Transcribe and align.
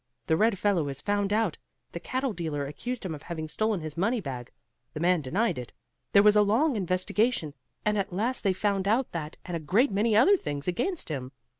The 0.25 0.35
red 0.35 0.57
fellow 0.57 0.87
is 0.87 0.99
found 0.99 1.31
out! 1.31 1.59
The 1.91 1.99
cattle 1.99 2.33
dealer 2.33 2.65
accused 2.65 3.05
him 3.05 3.13
of 3.13 3.21
having 3.21 3.47
stolen 3.47 3.81
his 3.81 3.95
money 3.95 4.19
bag. 4.19 4.51
The 4.95 4.99
man 4.99 5.21
denied 5.21 5.59
it; 5.59 5.73
there 6.11 6.23
was 6.23 6.35
a 6.35 6.41
long 6.41 6.75
investigation, 6.75 7.53
and 7.85 7.99
at 7.99 8.11
last 8.11 8.43
they 8.43 8.51
found 8.51 8.87
out 8.87 9.11
that 9.11 9.37
and 9.45 9.55
a 9.55 9.59
great 9.59 9.91
many 9.91 10.15
other 10.15 10.37
things 10.37 10.67
against 10.67 11.09
him. 11.09 11.33